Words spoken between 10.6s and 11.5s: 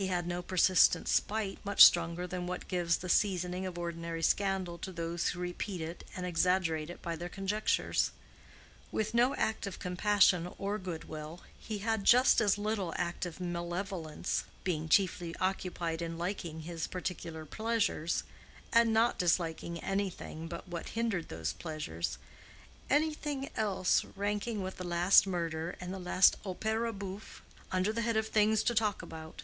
good will,